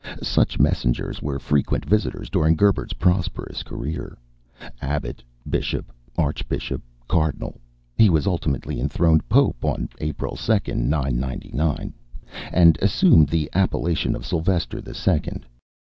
[0.23, 4.17] Such messengers were frequent visitors during Gerbert's prosperous career.
[4.81, 7.61] Abbot, bishop, archbishop, cardinal,
[7.95, 11.93] he was ultimately enthroned Pope on April 2, 999,
[12.51, 15.45] and assumed the appellation of Silvester the Second.